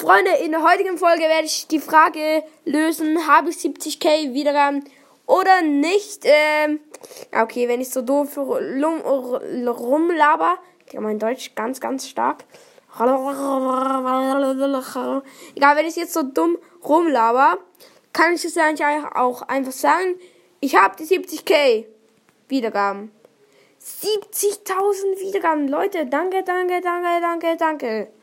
[0.00, 4.82] Freunde, in der heutigen Folge werde ich die Frage lösen, habe ich 70k Wiedergaben
[5.26, 6.22] oder nicht?
[6.24, 6.80] Ähm,
[7.38, 9.02] okay, wenn ich so doof rum,
[9.68, 10.56] rumlaber,
[10.90, 12.44] ja, mein Deutsch ganz, ganz stark.
[12.98, 13.18] Egal,
[15.76, 17.58] wenn ich jetzt so dumm rumlaber,
[18.14, 20.14] kann ich es eigentlich auch einfach sagen,
[20.60, 21.84] ich habe die 70k
[22.48, 23.12] Wiedergaben.
[23.82, 28.19] 70.000 Wiedergaben, Leute, danke, danke, danke, danke, danke.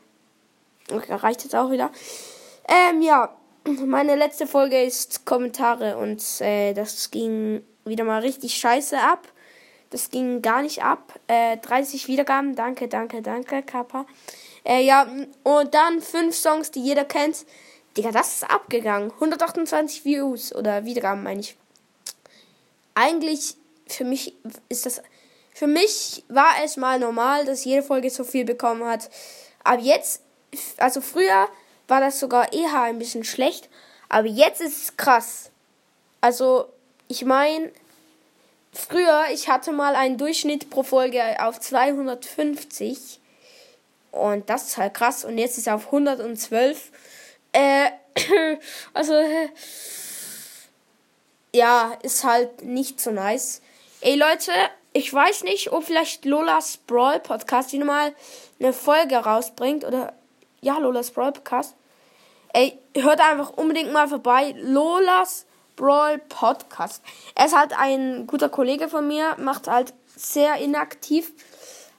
[0.90, 1.90] Okay, reicht jetzt auch wieder.
[2.68, 3.36] Ähm, ja,
[3.86, 9.26] meine letzte Folge ist Kommentare und äh, das ging wieder mal richtig scheiße ab.
[9.90, 11.18] Das ging gar nicht ab.
[11.28, 14.06] Äh, 30 Wiedergaben, danke, danke, danke, Kappa.
[14.64, 15.06] Äh, ja,
[15.44, 17.46] und dann fünf Songs, die jeder kennt.
[17.96, 19.10] Digga, das ist abgegangen.
[19.12, 21.56] 128 Views oder Wiedergaben, meine ich.
[22.94, 24.34] Eigentlich, für mich
[24.68, 25.02] ist das.
[25.54, 29.10] Für mich war es mal normal, dass jede Folge so viel bekommen hat.
[29.64, 30.22] Aber jetzt,
[30.78, 31.48] also früher
[31.88, 33.68] war das sogar eher ein bisschen schlecht.
[34.08, 35.50] Aber jetzt ist es krass.
[36.20, 36.68] Also,
[37.08, 37.72] ich meine,
[38.72, 43.20] früher, ich hatte mal einen Durchschnitt pro Folge auf 250.
[44.12, 45.24] Und das ist halt krass.
[45.24, 46.90] Und jetzt ist er auf 112.
[47.52, 47.90] Äh,
[48.94, 49.48] also, äh,
[51.52, 53.62] ja, ist halt nicht so nice.
[54.00, 54.52] Ey Leute,
[54.92, 58.14] ich weiß nicht, ob vielleicht Lolas Brawl Podcast die nochmal
[58.60, 59.84] eine Folge rausbringt.
[59.84, 60.12] Oder,
[60.60, 61.74] ja, Lolas Brawl Podcast.
[62.52, 64.54] Ey, hört einfach unbedingt mal vorbei.
[64.58, 67.02] Lolas Brawl Podcast.
[67.34, 71.32] Er ist halt ein guter Kollege von mir, macht halt sehr inaktiv.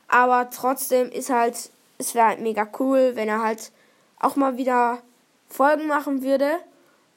[0.07, 3.71] Aber trotzdem ist halt es wäre halt mega cool, wenn er halt
[4.19, 4.99] auch mal wieder
[5.47, 6.59] Folgen machen würde.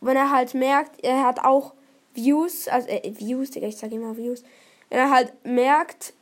[0.00, 1.72] Wenn er halt merkt, er hat auch
[2.14, 4.42] Views, also äh, Views, Digga, ich sage immer Views.
[4.90, 6.12] Wenn er halt merkt,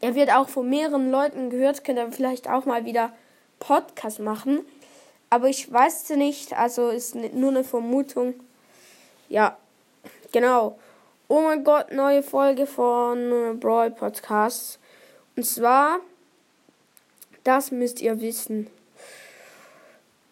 [0.00, 3.12] er wird auch von mehreren Leuten gehört, könnte er vielleicht auch mal wieder
[3.58, 4.60] Podcast machen.
[5.30, 8.34] Aber ich weiß es nicht, also ist nur eine Vermutung.
[9.28, 9.56] Ja,
[10.32, 10.78] genau.
[11.28, 14.78] Oh mein Gott, neue Folge von Brawl Podcast.
[15.34, 16.00] Und zwar
[17.46, 18.66] das müsst ihr wissen.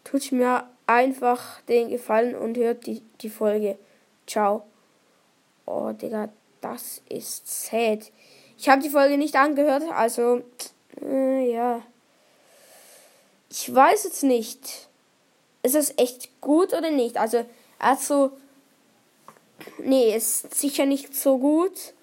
[0.03, 3.79] Tut mir einfach den Gefallen und hört die, die Folge.
[4.27, 4.65] Ciao.
[5.65, 6.31] Oh, Digga,
[6.61, 8.11] das ist sad.
[8.59, 10.43] Ich habe die Folge nicht angehört, also,
[11.01, 11.83] äh, ja.
[13.57, 14.89] Ich weiß jetzt nicht.
[15.63, 17.17] Ist es echt gut oder nicht?
[17.17, 17.47] Also,
[17.79, 18.33] er hat so.
[19.79, 21.95] Nee, ist sicher nicht so gut.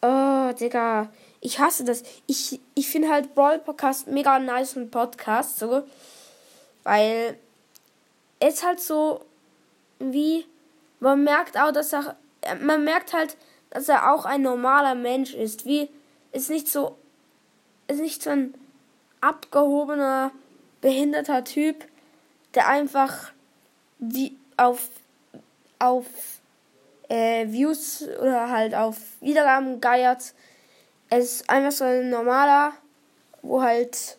[0.00, 1.10] Oh, Digga
[1.40, 2.02] ich hasse das.
[2.26, 5.84] Ich, ich finde halt Brawl Podcast mega nice und Podcast, so.
[6.82, 7.38] Weil
[8.40, 9.24] es halt so
[9.98, 10.46] wie,
[11.00, 12.16] man merkt auch, dass er,
[12.60, 13.36] man merkt halt,
[13.70, 15.64] dass er auch ein normaler Mensch ist.
[15.64, 15.88] Wie,
[16.32, 16.96] ist nicht so,
[17.86, 18.54] ist nicht so ein
[19.20, 20.30] abgehobener,
[20.80, 21.84] behinderter Typ,
[22.54, 23.32] der einfach
[23.98, 24.88] wie auf,
[25.78, 26.06] auf
[27.08, 30.34] äh, Views oder halt auf Wiedergaben geiert
[31.10, 32.72] es ist einfach so ein normaler,
[33.42, 34.18] wo halt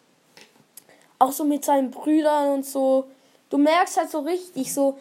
[1.20, 3.10] auch so mit seinen Brüdern und so.
[3.50, 4.98] Du merkst halt so richtig so,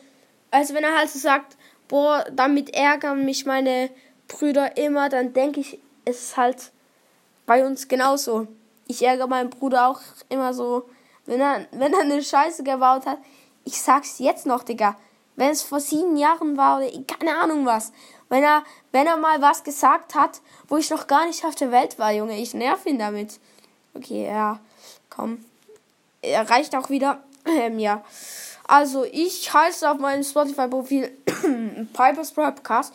[0.51, 3.91] als wenn er halt so sagt, boah, damit ärgern mich meine
[4.27, 6.71] Brüder immer, dann denke ich, es ist halt
[7.47, 8.49] bei uns genauso.
[8.89, 10.89] Ich ärgere meinen Bruder auch immer so,
[11.27, 13.19] wenn er, wenn er eine Scheiße gebaut hat.
[13.65, 14.97] Ich sag's jetzt noch, Digga.
[15.37, 17.93] Wenn es vor sieben Jahren war oder keine Ahnung was.
[18.31, 21.71] Wenn er, wenn er mal was gesagt hat, wo ich noch gar nicht auf der
[21.71, 23.39] Welt war, Junge, ich nerv ihn damit.
[23.95, 24.59] Okay, ja,
[25.11, 25.45] komm.
[26.23, 27.23] Er reicht auch wieder.
[27.47, 28.05] Ähm, ja.
[28.67, 31.11] Also, ich heiße auf meinem Spotify-Profil
[31.95, 32.93] Piper's Podcast.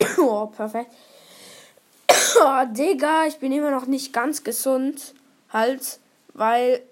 [0.18, 0.90] oh, perfekt.
[2.42, 5.14] Oh, Digga, ich bin immer noch nicht ganz gesund.
[5.52, 6.00] Halt,
[6.34, 6.82] weil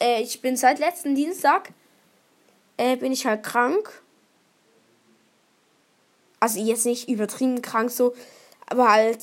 [0.00, 1.70] äh, ich bin seit letzten Dienstag
[2.76, 4.02] äh, bin ich halt krank
[6.40, 8.14] also jetzt nicht übertrieben krank so,
[8.66, 9.22] aber halt,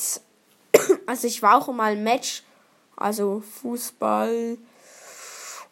[1.05, 2.43] also ich war auch mal im Match,
[2.95, 4.57] also Fußball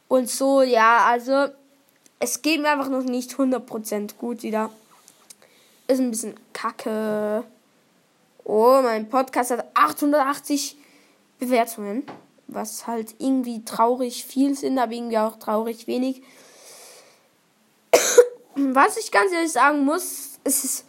[0.08, 1.48] und so, ja, also
[2.20, 4.70] es geht mir einfach noch nicht 100% gut wieder.
[5.88, 7.44] Ist ein bisschen kacke.
[8.46, 10.78] Oh, mein Podcast hat 880
[11.40, 12.04] Bewertungen,
[12.48, 16.22] was halt irgendwie traurig viel sind, aber irgendwie auch traurig wenig.
[18.56, 20.86] Was ich ganz ehrlich sagen muss, es ist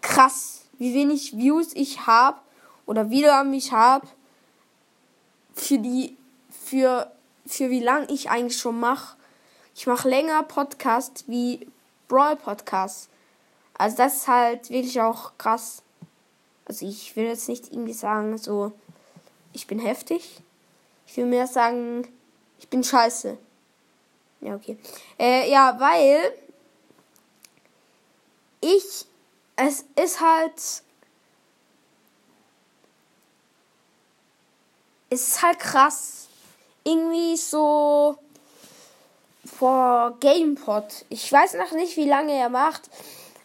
[0.00, 2.38] krass, wie wenig Views ich habe
[2.86, 4.06] oder Wiedergaben ich habe
[5.54, 6.16] für die
[6.50, 7.10] für
[7.46, 9.16] für wie lang ich eigentlich schon mache.
[9.74, 11.66] Ich mache länger Podcast wie
[12.08, 13.08] Brawl Podcast.
[13.76, 15.82] Also das ist halt wirklich auch krass.
[16.68, 18.72] Also ich will jetzt nicht irgendwie sagen, so
[19.52, 20.40] ich bin heftig.
[21.06, 22.06] Ich will mehr sagen,
[22.58, 23.38] ich bin scheiße.
[24.42, 24.78] Ja, okay.
[25.18, 26.32] Äh, ja, weil
[28.60, 29.06] ich,
[29.56, 30.54] es ist halt,
[35.10, 36.28] es ist halt krass.
[36.84, 38.16] Irgendwie so
[39.44, 41.04] vor GamePod.
[41.08, 42.90] Ich weiß noch nicht, wie lange er macht.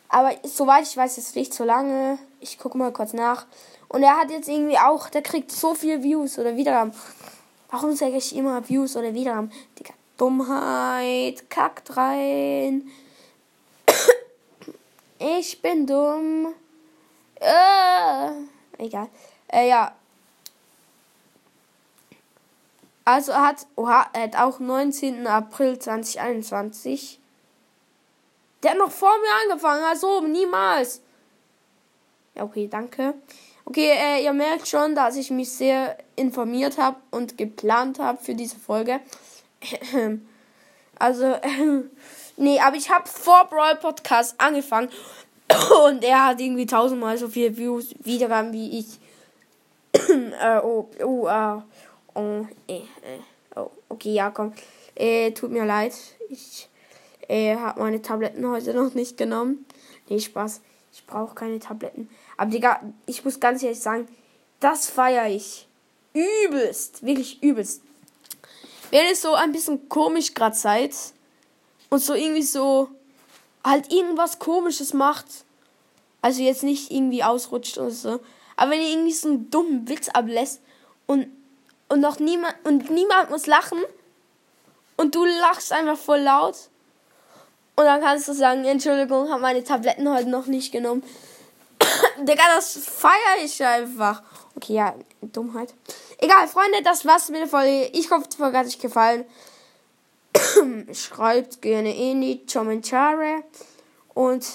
[0.09, 2.19] Aber soweit ich weiß, ist nicht so lange.
[2.43, 3.45] Ich gucke mal kurz nach.
[3.87, 6.93] Und er hat jetzt irgendwie auch, der kriegt so viel Views oder Wiedergaben.
[7.71, 9.49] Warum sage ich immer Views oder Wiedergaben?
[9.79, 12.89] Digga, Dummheit, kackt rein.
[15.19, 16.53] Ich bin dumm.
[17.39, 18.31] Äh,
[18.77, 19.07] egal.
[19.47, 19.95] Äh, ja.
[23.05, 25.25] Also er hat, oha, er hat auch 19.
[25.25, 27.21] April 2021.
[28.63, 31.02] Der hat noch vor mir angefangen, also niemals.
[32.35, 33.13] Ja, okay, danke.
[33.65, 38.35] Okay, äh, ihr merkt schon, dass ich mich sehr informiert habe und geplant habe für
[38.35, 39.00] diese Folge.
[41.00, 41.83] also, äh,
[42.38, 44.89] nee, aber ich habe vor Brawl Podcast angefangen
[45.88, 49.00] und er hat irgendwie tausendmal so viele Views Wiedergaben wie ich.
[49.94, 51.62] äh, oh, oh, uh,
[52.15, 53.19] oh, äh, äh,
[53.56, 54.53] oh, okay, ja, komm.
[54.95, 55.94] Äh, tut mir leid.
[56.29, 56.68] Ich
[57.27, 59.65] äh, habe meine Tabletten heute noch nicht genommen.
[60.09, 60.62] Nee, Spaß.
[60.91, 62.09] Ich brauche keine Tabletten.
[62.38, 64.07] Aber Digga, ich muss ganz ehrlich sagen,
[64.59, 65.68] das feiere ich.
[66.13, 67.06] Übelst.
[67.06, 67.81] Wirklich übelst.
[68.91, 70.94] Wenn ihr so ein bisschen komisch gerade seid
[71.89, 72.89] und so irgendwie so
[73.63, 75.25] halt irgendwas komisches macht,
[76.21, 78.19] also jetzt nicht irgendwie ausrutscht oder so,
[78.56, 80.62] aber wenn ihr irgendwie so einen dummen Witz ablässt
[81.07, 81.27] und
[81.89, 83.79] und noch niemand und niemand muss lachen
[84.97, 86.56] und du lachst einfach voll laut
[87.75, 91.03] und dann kannst du sagen, Entschuldigung, habe meine Tabletten heute noch nicht genommen.
[92.25, 94.21] Digga, das feiere ich einfach.
[94.55, 95.73] Okay, ja, Dummheit.
[96.19, 97.89] Egal, Freunde, das war's mit der Folge.
[97.93, 99.25] Ich hoffe, die Folge hat euch gefallen.
[100.93, 103.43] Schreibt gerne in die Kommentare
[104.13, 104.45] und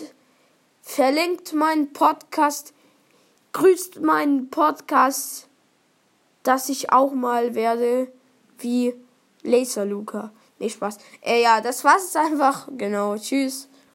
[0.82, 2.72] verlinkt meinen Podcast.
[3.52, 5.48] Grüßt meinen Podcast,
[6.42, 8.10] dass ich auch mal werde
[8.58, 8.94] wie
[9.42, 10.30] Laser Luca.
[10.58, 10.98] Nee, Spaß.
[11.22, 12.68] Äh, ja, das war's einfach.
[12.76, 13.16] Genau.
[13.16, 13.67] Tschüss.